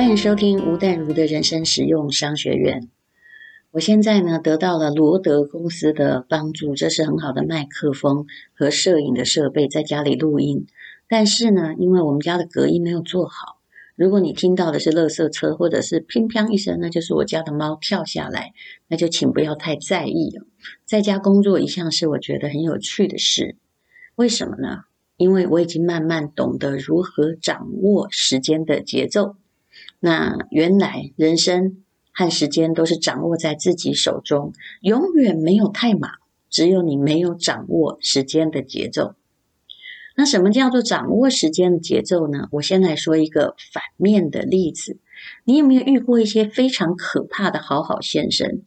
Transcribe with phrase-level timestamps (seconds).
[0.00, 2.88] 欢迎收听吴淡如的人生实用商学院。
[3.70, 8.24] 我现在呢得到了罗德公司的帮助，这是很好的麦克风
[8.54, 10.64] 和摄影的设备，在家里录音。
[11.06, 13.58] 但是呢，因为我们家的隔音没有做好，
[13.94, 18.54] 如果你听到的是垃圾车或者是乒乓一声，那就是我家的猫跳下来，
[18.88, 20.46] 那就请不要太在意了。
[20.86, 23.56] 在家工作一向是我觉得很有趣的事，
[24.14, 24.84] 为什么呢？
[25.18, 29.36] 因为我已经慢慢懂得如何掌握时间的节奏。
[30.00, 36.10] 那原来人生和时间都是掌握在自己手中，永远没有太忙，
[36.48, 39.14] 只有你没有掌握时间的节奏。
[40.16, 42.48] 那什么叫做掌握时间的节奏呢？
[42.52, 44.98] 我先来说一个反面的例子。
[45.44, 48.62] 你有没有遇过一些非常可怕的好好先生？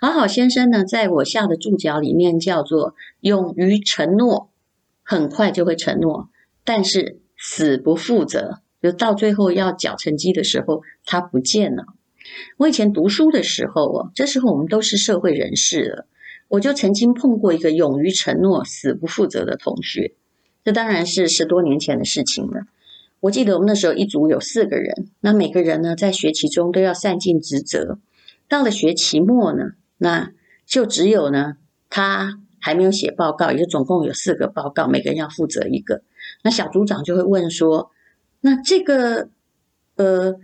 [0.00, 4.50] 好好先生呢，在我下的注脚里面叫做勇于承诺，
[5.02, 6.30] 很快就会承诺，
[6.64, 8.62] 但是死不负责。
[8.80, 11.84] 就到最后要缴成绩的时候，他不见了。
[12.58, 16.06] 我以前读书的时候哦，这时候我们都是社会人士了，
[16.48, 20.12] 我就曾经碰过一个勇于承诺、死不负责的同学。
[20.64, 22.66] 这当然是十多年前的事情了。
[23.20, 27.98] 我记得我们那时候一组有四个人，那每个人呢在学期中都要善尽职责。
[28.48, 30.32] 到了学期末呢，那
[30.66, 31.56] 就只有呢
[31.88, 36.02] 他还没有写报告，也就总共有四个报告，每个人要负责一个。
[36.42, 37.90] 那小组长就会问说。
[38.40, 39.30] 那这个
[39.96, 40.36] 呃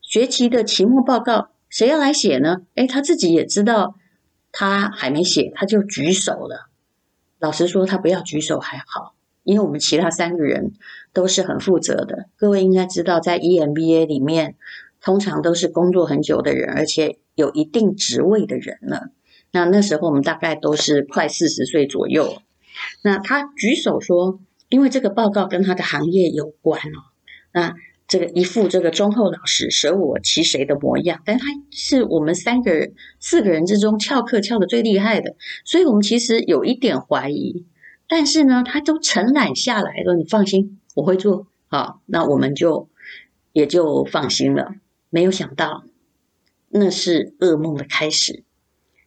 [0.00, 2.62] 学期的期末报告谁要来写呢？
[2.76, 3.96] 诶，他自己也知道
[4.52, 6.70] 他还没写，他就举手了。
[7.38, 10.72] 老实说，他不要举手还好，因为我们其他三个人
[11.12, 12.30] 都是很负责的。
[12.36, 14.56] 各位应该知道，在 EMBA 里面，
[15.02, 19.10] 通常都是工作很久的人，而且有一定职位的人了。
[19.52, 22.40] 那那时候我们大概都是快四十岁左右。
[23.02, 24.40] 那他举手说。
[24.68, 27.00] 因为这个报告跟他的行业有关哦，
[27.52, 27.74] 那
[28.06, 37.66] 这个一副这个忠厚老实、舍我其谁的模样，但他是我们三个人、四个人之中翘课翘的最厉害的，所以我们其实有一点怀疑，
[38.08, 42.88] 但是呢，他都承揽下来了，你放心，我会做，好，那我们就
[43.52, 44.74] 也就放心了。
[45.10, 45.84] 没有想到，
[46.68, 48.44] 那是噩梦的开始。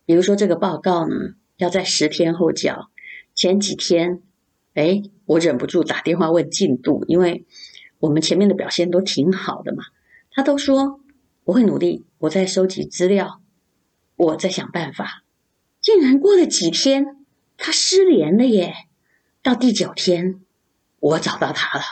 [0.06, 1.16] 比如说这个报告呢，
[1.58, 2.90] 要在十天后交，
[3.36, 4.22] 前几天。
[4.74, 7.46] 哎，我忍不住打电话问进度，因为
[8.00, 9.84] 我们前面的表现都挺好的嘛。
[10.32, 11.02] 他都说
[11.44, 13.42] 我会努力，我在收集资料，
[14.16, 15.24] 我在想办法。
[15.82, 17.26] 竟然过了几天，
[17.58, 18.74] 他失联了耶！
[19.44, 20.40] 到第九天，
[21.00, 21.84] 我找到他了。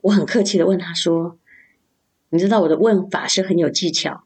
[0.00, 1.38] 我很客气的问他说
[2.30, 4.24] ：“你知道我的问法是很有技巧。”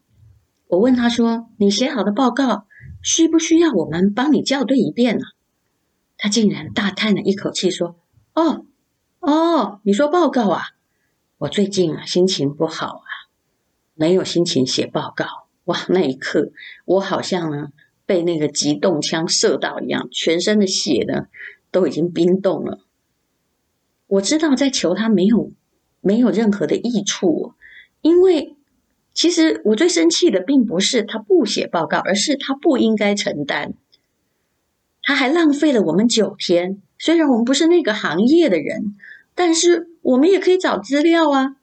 [0.69, 2.67] 我问他说：“你写好的报告，
[3.03, 5.25] 需不需要我们帮你校对一遍呢？”
[6.23, 7.97] 他竟然大叹了一口气，说
[8.35, 8.65] ：“哦，
[9.19, 10.63] 哦，你说报告啊？
[11.39, 13.11] 我最近啊心情不好啊，
[13.95, 15.27] 没有心情写报告。
[15.65, 16.53] 哇，那一刻
[16.85, 17.71] 我好像呢
[18.07, 21.27] 被那个急冻枪射到一样，全身的血呢
[21.73, 22.79] 都已经冰冻了。
[24.07, 25.51] 我知道在求他没有
[26.01, 27.55] 没有任何的益处，
[28.01, 28.57] 因为
[29.13, 33.75] 其实我最生气的并不是他不写报告，而是他不应该承担。”
[35.03, 36.81] 他还浪费了我们九天。
[36.99, 38.95] 虽然我们不是那个行业的人，
[39.35, 41.57] 但是我们也可以找资料啊。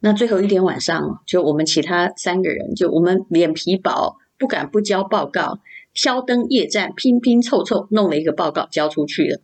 [0.00, 5.58] 那最后一天晚上，就我们其他三个人，就我们脸皮薄，不敢不交报告，
[5.92, 9.40] 挑灯夜战，拼拼凑凑弄了一个报告交出去了。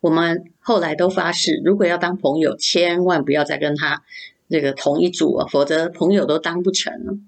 [0.00, 4.04] 我们后来都发誓，如果要当朋友，千万不要再跟他
[4.48, 7.18] 这个同一组啊，否则朋友都当不成了。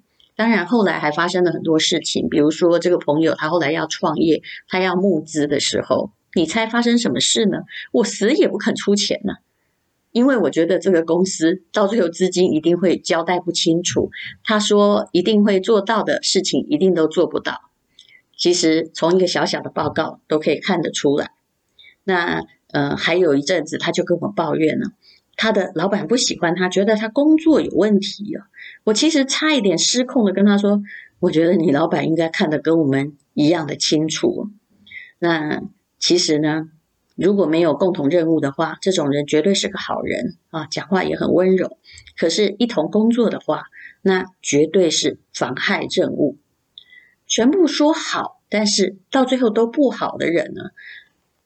[0.40, 7.58] 当然，后来还发生了很多事情，比如说这个朋友他后来要创业，他要募资的时候，你猜发生什么事呢？
[7.92, 9.34] 我死也不肯出钱呢，
[10.12, 14.10] 因为我觉得这个公司到最后资金一定会交代不清楚，
[14.42, 17.60] 他说一定会做到的事情，一定都做不到。
[18.38, 21.32] 其实从一个小小的报告都可以看得出来。
[22.04, 24.86] 那呃，还有一阵子他就跟我抱怨了。
[25.36, 28.46] 他的老板不喜欢他，觉得他工作有问题啊。
[28.90, 30.82] 我其实差一点失控的跟他说
[31.20, 34.50] ：“我觉得你老板应该看得跟我们一样的清楚。”
[35.20, 35.62] 那
[36.00, 36.68] 其实呢，
[37.14, 41.78] 如果没有共同任务的话，这种人绝对是个好人啊，讲话也很温柔。
[42.16, 43.66] 可是，一同工作的话，
[44.02, 46.38] 那绝对是妨害任务。
[47.28, 50.70] 全部说好，但是到最后都不好的人呢，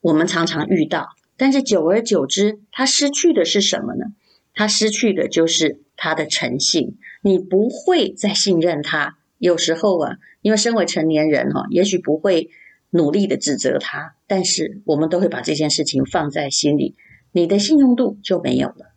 [0.01, 1.11] 我们常常遇到。
[1.37, 4.07] 但是久而久之，他失去的是什么呢？
[4.55, 6.97] 他失去的就是他的诚信。
[7.23, 9.19] 你不会再信任他。
[9.39, 12.51] 有时候啊，因为身为成年人哈，也许不会
[12.91, 16.97] 努力的指责他，但是我们都会把这件事情放在心里，
[17.33, 18.95] 你的信用度就没有了。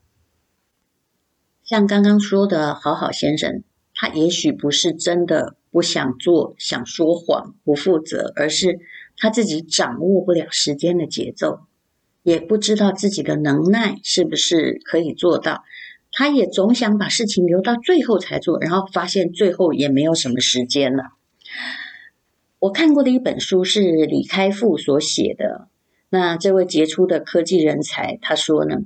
[1.64, 3.64] 像刚刚说的好好先生，
[3.94, 8.80] 他也许不是真的不想做、想说谎、不负责，而是
[9.18, 11.62] 他自己掌握不了时间的节奏，
[12.24, 15.64] 也不知道自己的能耐是不是可以做到。
[16.20, 21.04] 他也总想把事情留到最后才做，然后发现最后也没有什么时间了。
[22.58, 25.68] 我看过的一本书是李开复所写的。
[26.10, 28.78] 那这位杰出的科技人才，他说呢，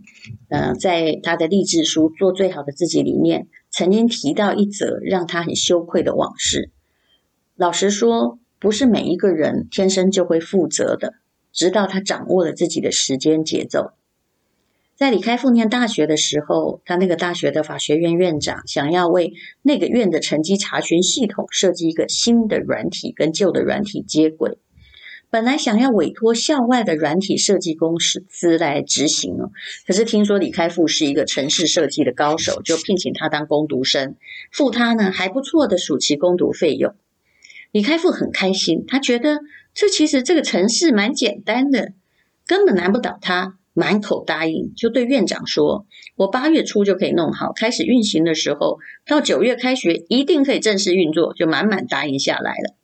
[0.49, 6.69] 呃，在他的励志书《做最好的自己》里面，曾经提到一则让他很羞愧的往事。
[7.55, 11.13] 老实说，不是每一个人天生就会负责的，
[11.53, 13.93] 直到他掌握了自己的时间节奏。
[15.01, 19.33] 在李开复念大学的时候，他那个大学的法学院院长想要为
[19.63, 24.59] 那个院的成绩查询系统设计一个新的软体，跟旧的软体接轨。
[25.31, 29.49] 本来想要委托校外的软体设计公司来执行哦，
[29.87, 34.15] 可是听说李开复是一个城市设计的高手，就聘请他当攻读生，
[34.51, 36.93] 付他呢还不错的暑期攻读费用。
[37.71, 39.39] 李开复很开心，他觉得
[39.73, 41.93] 这其实这个城市蛮简单的，
[42.45, 43.57] 根本难不倒他。
[43.73, 45.85] 满口答应，就对院长说
[46.17, 52.75] ：“我八月初就可以弄好，开始运行的时候，到九月开学一定可以正式运作。”就满满答应下来了。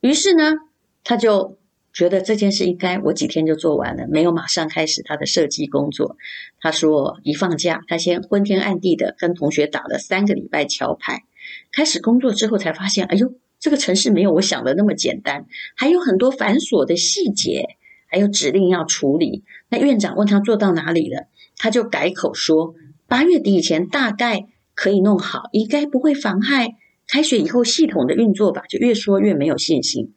[0.00, 0.54] 于是呢，
[1.04, 1.58] 他就
[1.92, 6.16] 觉得这件事应该我几天就做完了，没有马上开始他的设计工作。
[6.60, 11.24] 他说：“一放假，他先昏天暗地的跟同学打了三个礼拜桥牌，
[11.72, 15.44] 开始工作之后才发现，哎呦，这个城市没有我想的那么简单，
[15.76, 17.66] 还有很多繁琐的细节。”
[18.10, 22.74] 还有指令要处理，那院长问他做到哪里了，他就改口说
[23.06, 26.74] 八月底以前大概可以弄好，应该不会妨害
[27.06, 28.62] 开学以后系统的运作吧？
[28.68, 30.12] 就越说越没有信心。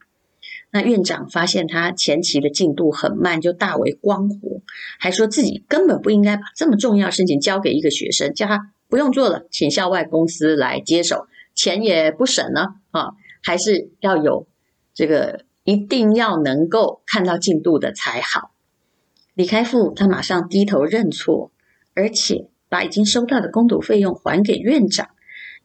[0.72, 4.62] 那院长发现他前期的进度很慢，就大为光火，
[5.00, 13.12] 还说自己根本不应该把这么重要事情交给一个学生，叫他不用做了，请校外公司来接手，钱也不省了啊，
[13.44, 14.48] 还是要有
[14.96, 15.46] 这个。
[15.64, 18.52] 一定要能够看到进度的才好。
[19.34, 21.52] 李开复他马上低头认错，
[21.94, 25.10] 而且把已经收到的工读费用还给院长。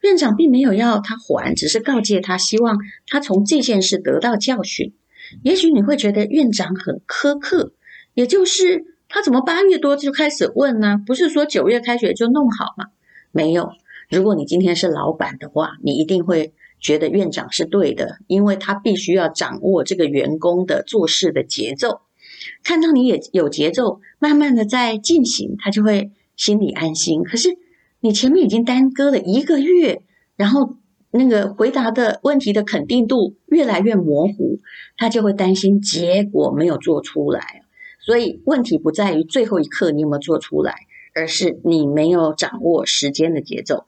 [0.00, 4.94] 院长并没有要他还，只是告诫他，希望他从这件事得到教训。
[5.42, 7.72] 也许你会觉得院长很苛刻，
[8.14, 11.02] 也就是他怎么八月多就开始问呢？
[11.04, 12.86] 不是说九月开学就弄好吗？
[13.32, 13.72] 没有。
[14.08, 16.54] 如果你今天是老板的话，你一定会。
[16.80, 22.00] 觉得院长是对的，因为他必须要掌握这个员工的做事的节奏。
[22.62, 27.24] 看到你也有节奏，慢慢的在进行，他就会心里安心。
[27.24, 27.58] 可是
[28.00, 30.02] 你前面已经耽搁了一个月，
[30.36, 30.76] 然后
[31.10, 34.60] 那个回答的问题的肯定度越来越模糊，
[34.96, 37.62] 他就会担心结果没有做出来。
[38.00, 40.74] 所以问题不在于最后一刻你有没有做出来，
[41.14, 43.84] 而是你没有掌握时间的节奏。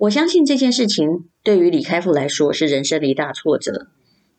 [0.00, 3.88] 我相信这件事情对于李开复来说是人生的一大挫折。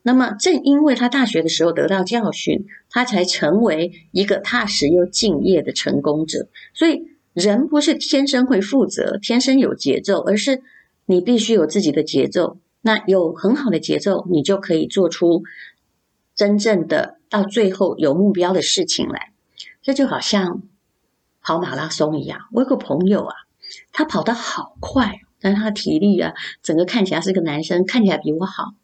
[0.01, 6.49] 那么，正因为他大学的时候得到教训，他才成为一个踏实又敬业的成功者。
[6.73, 7.03] 所以，
[7.33, 10.63] 人不是天生会负责、天生有节奏，而是
[11.05, 12.57] 你必须有自己的节奏。
[12.81, 15.43] 那有很好的节奏，你就可以做出
[16.33, 19.31] 真正的到最后有目标的事情来。
[19.83, 20.63] 这就好像
[21.39, 22.47] 跑马拉松一样。
[22.51, 23.35] 我有个朋友啊，
[23.91, 25.19] 他跑得好快。
[25.41, 28.75] 但他的体力啊，整个看起来是个男生，看起来比我好。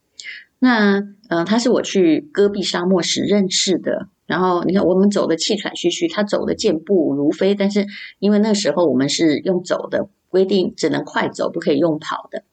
[0.59, 4.09] 那呃，他是我去戈壁沙漠时认识的。
[4.25, 7.53] 然后你看，我们走的气喘吁吁，他走的健步如飞。
[7.53, 7.85] 但是
[8.19, 12.43] 因为那时候我们是用走的，规定只能快走，不可以用跑的。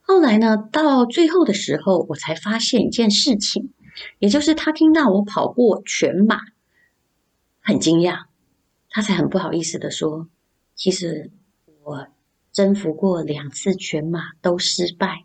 [0.00, 3.70] 后来呢，到最后的时候，我才发现一件事情，
[4.18, 6.38] 也就是他听到我跑过全马，
[7.60, 8.22] 很惊讶，
[8.88, 10.28] 他才很不好意思的说
[10.74, 11.30] ：“其实
[11.84, 12.06] 我。”
[12.60, 15.24] 征服过两次全马都失败，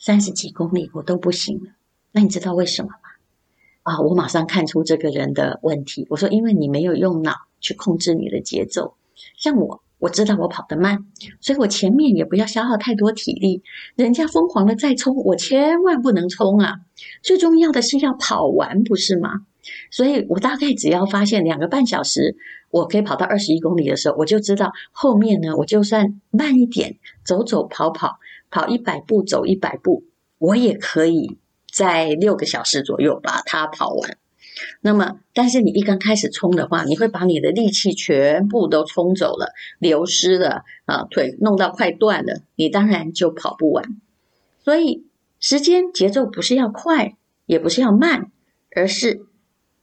[0.00, 1.70] 三十几公里我都不行了。
[2.10, 2.96] 那你知道为什么吗？
[3.84, 6.08] 啊，我马上看出这个人的问题。
[6.10, 8.96] 我说，因为你没有用脑去控制你的节奏。
[9.38, 11.06] 像我，我知道我跑得慢，
[11.40, 13.62] 所以我前面也不要消耗太多体力。
[13.94, 16.80] 人家疯狂的在冲，我千万不能冲啊！
[17.22, 19.46] 最重要的是要跑完，不是吗？
[19.90, 22.36] 所以我大概只要发现两个半小时，
[22.70, 28.18] 我可以跑到二十一公里的时候，我就知道后面呢，我就算慢一点，走走跑跑，
[28.50, 30.04] 跑一百步，走一百步，
[30.38, 31.38] 我也可以
[31.70, 34.18] 在六个小时左右把它跑完。
[34.80, 43.84] 那么，但是你一刚开始冲的话，你会把你的力气全部都冲走了，流失了啊，腿弄到快断了，你当然就跑不完。
[44.64, 45.04] 所以，
[45.40, 48.30] 时间节奏不是要快，也不是要慢，
[48.74, 49.26] 而是。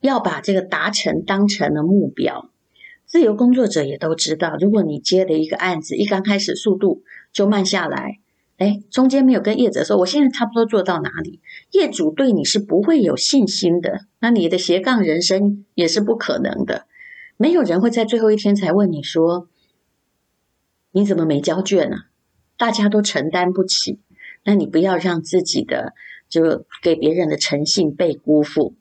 [0.03, 2.49] 要把这个达成当成了目标，
[3.05, 8.19] 自由工作者也都知道，如果你接的一个案子，一刚开始速度就慢下来，
[8.57, 11.39] 哎，中间没有跟业者说，我现在差不多做到哪里，
[11.71, 16.85] 业主对你是不会有信心的，那你的斜杠人生也是不可能的。
[17.37, 19.47] 没有人会在最后一天才问你说，
[20.91, 21.95] 你怎么没交卷呢？
[22.57, 23.99] 大家都承担不起，
[24.43, 25.93] 那你不要让自己的
[26.27, 28.75] 就给别人的诚信被辜负。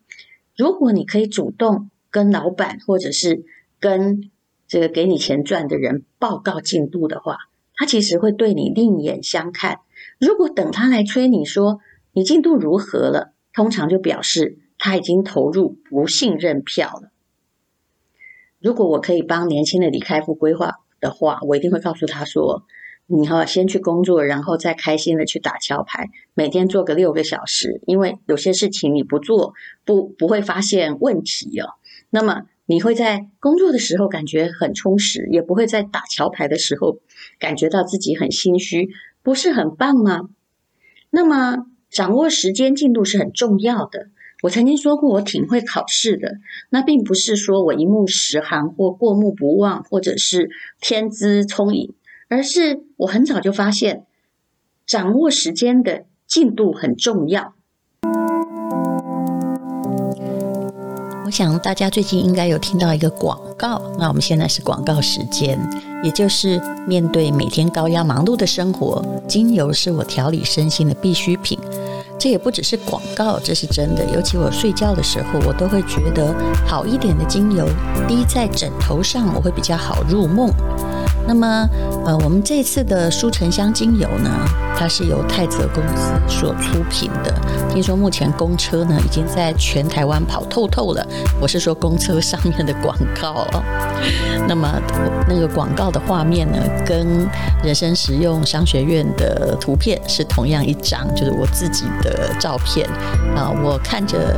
[0.56, 3.44] 如果你可以主动跟老板或者是
[3.80, 4.30] 跟
[4.68, 7.38] 这个给你钱赚的人报告进度的话，
[7.74, 9.80] 他其实会对你另眼相看。
[10.18, 11.80] 如果等他来催你说
[12.12, 17.10] 你进度如何了，通常就表示他已经投入不信任票了。
[18.60, 22.64] 如果我可以帮年轻的李开复规划的话，我一定会告诉他说：
[23.06, 29.54] 你要先去工作，然后再开心的去打桥牌，每天做个六个小时，因为有些事情你不做
[29.84, 31.74] 不不会发现问题哦。
[32.10, 36.98] 那么你会在工作的时候感觉很充实，也不会在打桥牌的时候
[37.38, 38.88] 感觉到自己很心虚，
[39.22, 40.28] 不是很棒吗？
[41.10, 44.08] 那么掌握时间进度是很重要的。
[44.42, 46.36] 我曾经说过，我挺会考试的。
[46.70, 50.48] 那并不是说我一目十行或过目不忘，或者是
[50.80, 51.94] 天资聪颖，
[52.32, 54.06] 而是我很早就发现，
[54.86, 57.52] 掌握时间的进度很重要。
[61.26, 65.60] 我想大家最近应该有听到一个广告，那我们现在是广告时间，
[66.02, 66.58] 也就是
[66.88, 71.58] 面对每天高压忙碌的生活，精油是我调理身心的必需品。
[72.18, 74.06] 这也不只是广告，这是真的。
[74.14, 76.34] 尤其我睡觉的时候，我都会觉得
[76.66, 77.68] 好一点的精油
[78.08, 80.48] 滴在枕头上，我会比较好入梦。
[81.26, 81.68] 那么，
[82.04, 84.30] 呃，我们这次的舒沉香精油呢，
[84.76, 87.32] 它是由泰泽公司所出品的。
[87.70, 91.06] 听说目前公车呢已经在全台湾跑透透了。
[91.40, 93.62] 我是说公车上面的广告哦。
[94.48, 94.68] 那么
[95.28, 97.26] 那个广告的画面呢，跟
[97.62, 102.88] 人生实用商学院的图片是同样一张，就是我自己的照片
[103.36, 103.50] 啊。
[103.62, 104.36] 我看着。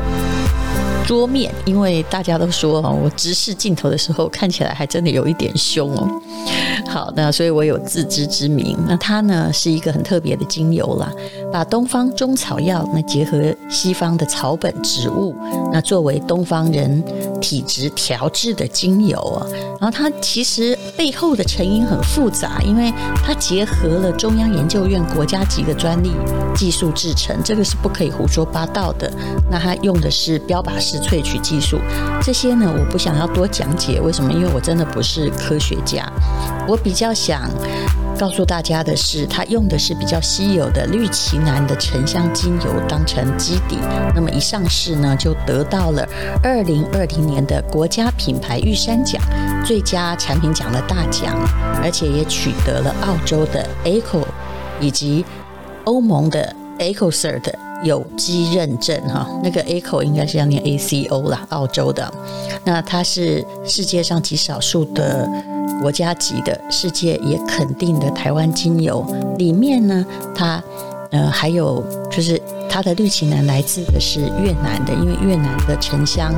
[1.07, 6.09] 桌面，因为大家都说哦，我直视镜头的时候看起来还真的有一点凶哦。
[6.89, 8.77] 好，那所以我有自知之明。
[8.89, 11.13] 那它呢是一个很特别的精油啦，
[11.53, 15.37] 把东方中草药那结合西方的草本植物，
[15.73, 17.03] 那作为东方人
[17.41, 19.47] 体质调制的精油啊。
[19.81, 22.93] 然后它其实背后的成因很复杂，因为
[23.25, 26.11] 它结合了中央研究院国家级的专利
[26.55, 29.13] 技术制成，这个是不可以胡说八道的。
[29.51, 30.94] 那它用的是标靶式。
[31.01, 31.79] 萃取技术
[32.23, 34.01] 这些呢，我不想要多讲解。
[34.01, 34.33] 为什么？
[34.33, 36.11] 因为我真的不是科学家。
[36.67, 37.51] 我比较想
[38.19, 43.79] 告诉大家的是，它用的是比较稀有的绿奇楠的沉香精油当成基底。
[44.15, 46.09] 那么一上市呢，就得到了
[46.43, 49.21] 二零二零年的国家品牌玉山奖
[49.65, 51.37] 最佳产品奖的大奖，
[51.83, 54.25] 而且也取得了澳洲的 ACO
[54.81, 55.25] 以及
[55.85, 57.64] 欧盟的 EcoCert。
[57.83, 62.13] 有机认证哈，那个 ACO 应该是要念 ACO 啦，澳洲的。
[62.65, 65.29] 那它是世界上极少数的
[65.81, 69.05] 国家级的，世界也肯定的台湾精油。
[69.37, 70.63] 里面呢，它
[71.11, 72.41] 呃还有就是
[72.71, 76.33] 它的绿奇楠来自的是越南的，因为越南的沉香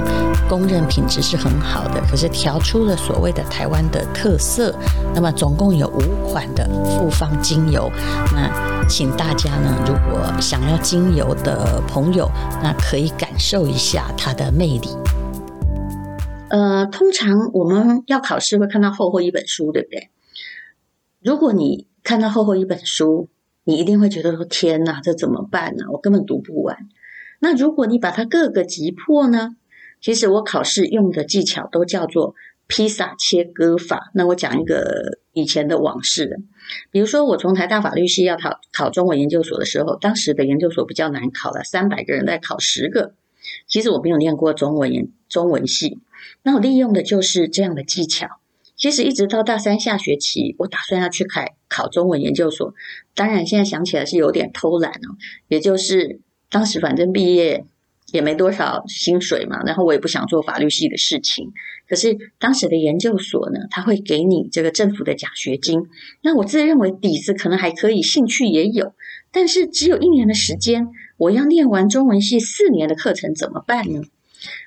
[0.48, 4.74] 公认品质是很好的，可是调出了所谓的台湾的特色。
[5.14, 7.88] 那么总共有五款的复方精油，
[8.34, 8.75] 那。
[8.88, 12.30] 请大家呢，如果想要精油的朋友，
[12.62, 14.88] 那可以感受一下它的魅力。
[16.48, 20.10] 呃，通常我们要考试会看到厚厚一本书，对不对？
[21.20, 23.28] 如果你看到厚厚一本书，
[23.64, 25.86] 你一定会觉得说：“天哪，这怎么办呢？
[25.90, 26.76] 我根本读不完。”
[27.40, 29.56] 那如果你把它各个击破呢？
[30.00, 32.34] 其实我考试用的技巧都叫做
[32.66, 34.10] 披萨切割法。
[34.14, 36.40] 那我讲一个以前的往事。
[36.90, 43.14] 比如说，我从台大法律系要考考中文研究所的时候，当时的研究所比较难考了，三百个人在考十个。
[43.68, 46.00] 其实我没有念过中文研中文系，
[46.42, 48.26] 那我利用的就是这样的技巧。
[48.76, 52.74] 其实一直到大三下学期，我打算要去考考中文研究所。
[53.14, 55.14] 当然，现在想起来是有点偷懒哦，
[55.48, 56.20] 也就是
[56.50, 57.64] 当时反正毕业。
[58.16, 61.52] 也没多少薪水嘛，然后我也不想做法律系的事情。
[61.88, 65.82] 可是当时的研究所呢，他会给你这个政府的奖学金。
[66.22, 68.94] 那我自认为底子可能还可以，兴趣也有，
[69.30, 74.00] 但是只有一年的时间，我要念完中文系四年的课程怎么办呢？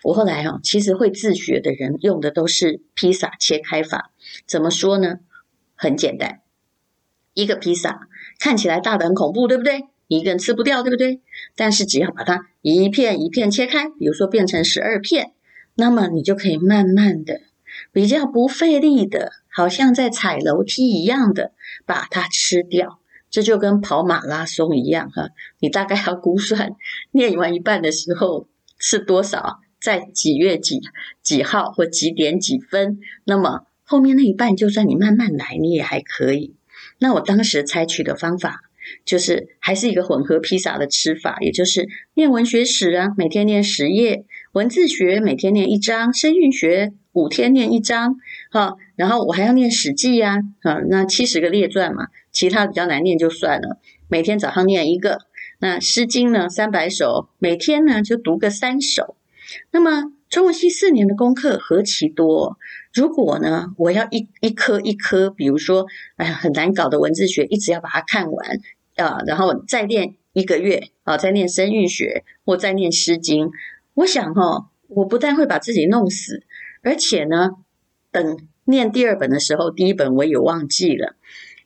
[0.04, 4.12] 我后来啊，其实会自学的人用的都是披萨切开法。
[4.48, 5.20] 怎么说呢？
[5.76, 6.42] 很简单，
[7.34, 8.08] 一个披萨
[8.40, 9.86] 看起来大的很恐怖，对不对？
[10.10, 11.22] 一个人吃不掉，对不对？
[11.56, 15.32] 但是只要把它一片一片切开，比如说变成十二片，
[15.76, 17.42] 那么你就可以慢慢的
[17.94, 21.54] 比较不费力的，好像在踩楼梯一样的
[21.86, 23.00] 把它吃掉。
[23.30, 26.72] 这就跟跑马拉松一样哈，你大概要估算
[27.12, 28.48] 练完一半的时候
[28.80, 30.82] 是多少，在几月几
[31.22, 36.56] 几号或几点几分，那么后面那一半就算你慢慢来，你也还可以。
[36.98, 38.64] 那我当时采取的方法
[39.06, 48.16] 就是还是一个混合披萨的吃法，也就是念文学史啊，每天念十页；文字学每天念一章；声韵学五天念一章。
[48.52, 52.08] 哈，然后我还要念史记呀，啊，那七十个列传嘛。
[52.32, 55.20] 其他比较难念就算了，每天早上念一个。
[55.60, 59.16] 那《诗经》呢，三百首，每天呢就读个三首。
[59.72, 62.58] 那么中文系四年的功课何其多！
[62.94, 68.48] 如果呢，我要一一科一科，比如说，哎呀，很难搞的文字学，一直要把它看完
[69.00, 73.48] 啊，然后再练一个月啊，再念声韵学或再念《诗经》，
[73.96, 76.44] 我想哈、我不但会把自己弄死，
[76.84, 77.52] 而且呢，
[78.12, 81.16] 等念第二本的时候，第一本我也忘记了。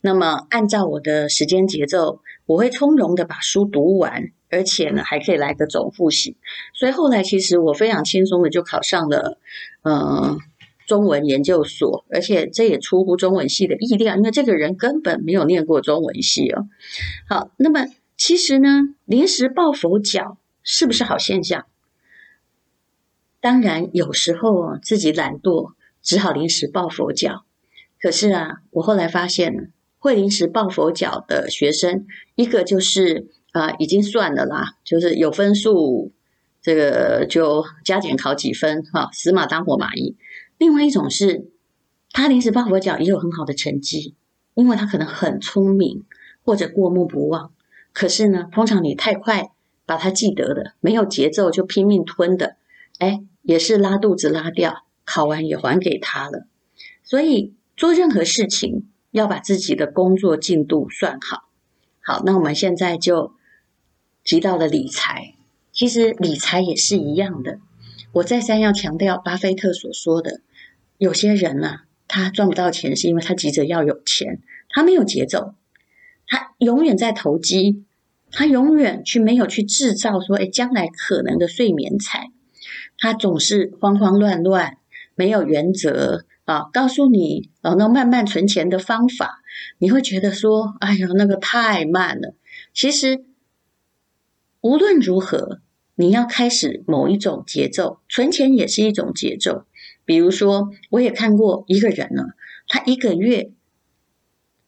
[0.05, 6.35] 那么，按照我的时间节奏，我会从容的把书读完，而且呢，还可以来个总复习。
[6.73, 9.37] 所以后来，其实我非常轻松的就考上了，
[9.81, 10.37] 呃，
[10.85, 16.67] 中文研究所，而且这也出乎中文系的意料，因为这个人根本没有念过中文系哦。
[17.27, 17.85] 好，那么
[18.17, 18.69] 其实呢，
[19.05, 21.65] 临时抱佛脚是不是好现象？
[23.39, 27.45] 当然，有时候自己懒惰，只好临时抱佛脚。
[28.01, 29.71] 可是啊，我后来发现。
[30.03, 36.11] 会临时抱佛脚的学生，一个就是啊、已经算了啦，就是有分数，
[36.61, 40.17] 这个就加减考几分哈，死马当活马医。
[40.63, 41.51] 另外一种是，
[42.11, 44.15] 他临时抱佛脚也有很好的成绩，
[44.53, 46.05] 因为他可能很聪明
[46.45, 47.51] 或者过目不忘。
[47.91, 49.51] 可是呢，通常你太快
[49.85, 52.55] 把他记得的，没有节奏就拼命吞的，
[52.99, 56.47] 哎，也是拉肚子拉掉，考完也还给他了。
[57.03, 58.87] 所以做任何事情。
[59.13, 61.43] 要把自己的工作进度算好。
[62.01, 63.35] 好，那我们现在就
[64.23, 65.35] 提到了理财。
[65.71, 67.59] 其实理财也是一样的。
[68.11, 70.41] 我再三要强调，巴菲特所说的，
[71.03, 74.39] 有些人呢、啊，他赚不到钱，是因为他急着要有钱，
[74.69, 75.53] 他没有节奏，
[76.25, 77.83] 他永远在投机，
[78.31, 82.31] 他永远去没有去制造说，哎，将来可能的睡眠财，
[82.97, 84.77] 他总是慌慌乱乱，
[85.15, 86.25] 没有原则。
[86.45, 89.41] 啊，告诉你啊，那慢慢存钱的方法，
[89.77, 92.35] 你会觉得说，哎呀，那个太慢了。
[92.73, 93.25] 其实
[94.59, 95.59] 无论如何，
[95.95, 99.65] 你要开始某一种节奏，存钱也是一种节奏。
[100.05, 102.23] 比如说，我也看过一个人呢，
[102.67, 103.51] 他一个月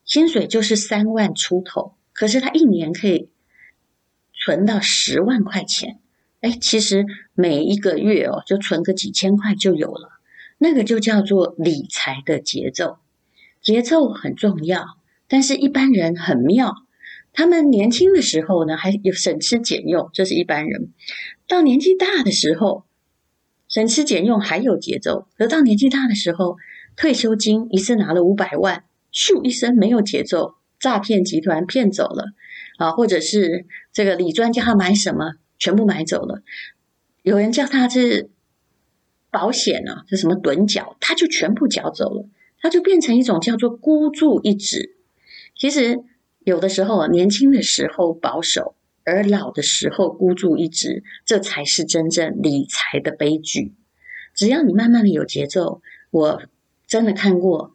[0.06, 3.30] 薪水就是三万出头，可是他一年可以
[4.34, 6.00] 存到十万块钱。
[6.42, 10.10] 哎，其实每一个月哦，就存个几千块就有了。
[10.58, 13.00] 那个就叫做理财的节奏，
[13.62, 14.86] 节奏很重要，
[15.28, 16.74] 但是一般人很妙，
[17.34, 20.94] 他们年轻的时候呢，还有省吃俭用，这是一般人；
[21.46, 22.86] 到年纪大的时候，
[23.68, 26.58] 省吃俭用还有节奏，而到年纪大的时候，
[26.96, 32.34] 退休金一次拿了五百万，咻一声没有节奏，诈骗集团骗走了
[32.78, 36.44] 啊，或者是这个理专叫他买什么，全部买走了，
[37.24, 38.30] 有人叫他是。
[39.32, 42.26] 保险啊，是什么趸缴，他就全部缴走了，
[42.58, 44.96] 他就变成一种叫做孤注一掷。
[45.58, 46.00] 其实
[46.46, 53.74] 有的时候啊，年轻的时候保守，而老的时候孤注一掷，这才是真正理财的悲剧。
[54.34, 56.42] 只要你慢慢的有节奏，我
[56.88, 57.72] 真的看过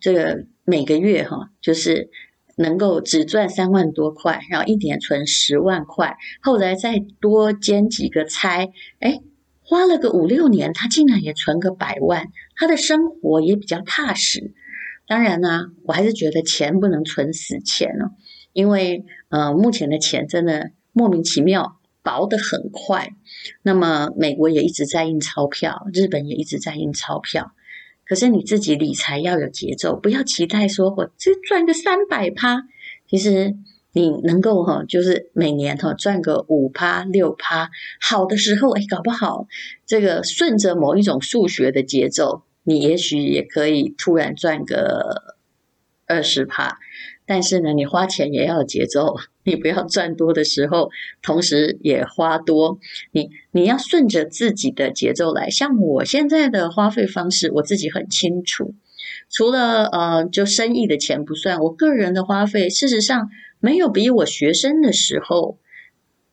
[0.00, 2.10] 这个每个月哈，就是
[2.56, 8.68] 能够只赚三万多块，然后一年存十万块，后来再多兼几个差，
[9.00, 9.20] 哎。
[9.66, 14.52] 花了个五六年，他竟然也存个百万，他的生活也比较踏实。
[15.06, 18.12] 当然呢、我还是觉得钱不能存死钱哦，
[18.54, 23.10] 因为呃，目前的钱真的莫名其妙薄得很快。
[23.60, 27.52] 那么美国也一直在印钞票，日本也一直在印钞票。
[28.06, 32.62] 可是你自己理财要有节奏，不要期待说我这赚个三百趴，
[33.06, 33.54] 其实。
[33.96, 39.46] 你能够哈，就是每年哈赚个五趴六趴，好的时候哎，搞不好
[39.86, 45.36] 这个顺着某一种数学的节奏，你也许也可以突然赚个
[46.08, 46.80] 二十趴。
[47.26, 50.90] 但是呢，你花钱也要有节奏，你不要赚多的时候，
[51.22, 52.78] 同时也花多。
[53.12, 55.50] 你你要顺着自己的节奏来。
[55.50, 58.74] 像我现在的花费方式，我自己很清楚。
[59.30, 63.28] 除了呃，就生意的钱不算，我个人的花费，事实上。
[63.60, 65.58] 没有比我学生的时候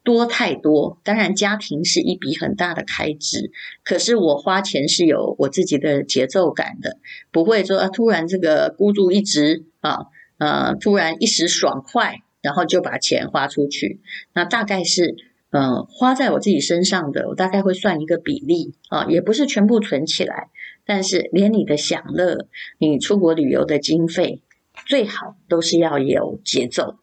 [0.04, 1.00] 多太多。
[1.06, 3.52] 当然，家庭是一笔很大的开支，
[3.86, 6.98] 可是我花钱是有我自己的节奏感的，
[7.32, 10.00] 不会说啊突然这个孤注一掷啊，
[10.42, 14.02] 呃，突然一时爽快，然后就把钱花出去。
[14.34, 15.16] 那大概是，
[15.52, 20.50] 呃，花在我自己身上的，我大概会算一个比例啊，也不是全部存起来，
[20.84, 22.48] 但是连你的享乐，
[22.80, 24.42] 你出国旅游的经费，
[24.88, 26.96] 最好都是要有节奏。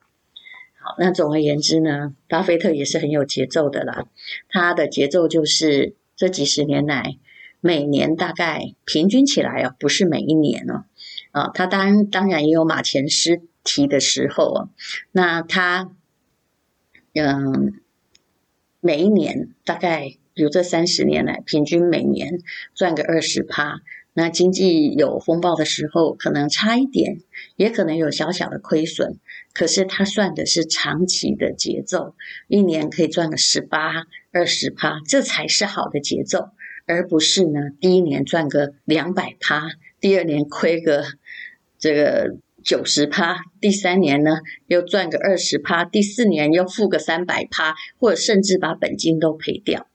[0.81, 4.09] 好那总而言之呢，巴菲特也是很有节奏的啦。
[4.48, 7.18] 他的节奏就是这几十年来，
[7.61, 10.87] 每年大概平均起来啊，不是每一年哦。
[11.32, 14.68] 啊，他当当然也有马前失蹄的时候啊。
[15.12, 15.90] 那他，
[17.14, 17.80] 嗯，
[18.80, 22.40] 每一年大概，比如这三十年来，平均每年
[22.74, 23.80] 赚个二十趴。
[24.14, 27.20] 那经济有风暴的时候，可能差一点，
[27.54, 29.16] 也可能有小小的亏损。
[29.52, 32.16] 可是他算的是长期的节奏，
[32.48, 36.50] 一年可以赚个十八、二十趴，这才是好的节奏，
[36.86, 41.04] 而不是呢，第一年赚个两百趴，第二年亏个
[41.78, 49.87] 这个九十趴，第三年呢又赚个二十趴，第四年又负个三百趴，或者甚至把本金都赔掉。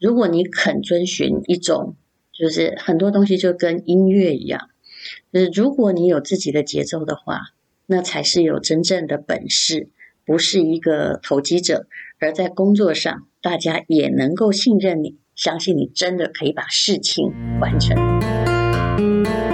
[0.00, 1.96] 如果你肯遵循一种，
[2.32, 4.68] 就是很多东西就跟音乐一样，
[5.32, 7.40] 就是如果你有自己的节奏的话，
[7.86, 9.88] 那才是有真正的本事，
[10.24, 11.86] 不是一个投机者。
[12.18, 17.30] 而在工作上，大家也能够信任你，相信你真的可以把事情
[17.60, 18.53] 完成。
[19.24, 19.53] Thank you.